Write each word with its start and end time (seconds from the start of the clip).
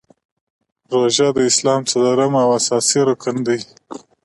روژه 0.93 1.27
د 1.33 1.37
اسلام 1.49 1.81
څلورم 1.91 2.33
او 2.43 2.49
اساسې 2.59 2.99
رکن 3.09 3.35
دی. 3.47 3.59